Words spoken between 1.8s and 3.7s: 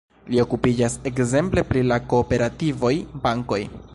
la kooperativoj, bankoj.